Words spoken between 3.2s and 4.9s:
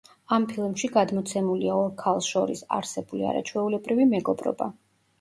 არაჩვეულებრივი მეგობრობა.